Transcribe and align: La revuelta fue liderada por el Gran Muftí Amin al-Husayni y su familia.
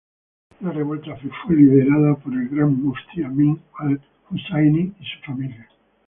La 0.61 0.71
revuelta 0.71 1.15
fue 1.15 1.55
liderada 1.55 2.15
por 2.15 2.33
el 2.33 2.49
Gran 2.49 2.73
Muftí 2.81 3.21
Amin 3.23 3.61
al-Husayni 3.77 4.95
y 4.99 5.03
su 5.05 5.21
familia. 5.23 5.69